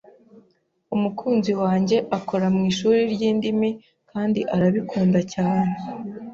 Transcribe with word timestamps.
Umukunzi 0.95 1.51
wanjye 1.61 1.97
akora 2.17 2.45
mwishuri 2.55 2.99
ryindimi 3.13 3.69
kandi 4.11 4.39
arabikunda 4.55 5.19
cyane. 5.33 5.73